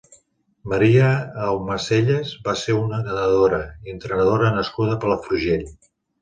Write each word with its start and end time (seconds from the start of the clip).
Maria 0.71 1.09
Aumacellas 1.47 2.31
va 2.47 2.55
ser 2.61 2.77
una 2.85 3.03
nedadora 3.03 3.61
i 3.89 3.95
entrenadora 3.95 4.51
nascuda 4.57 4.97
a 4.97 5.01
Palafrugell. 5.05 5.71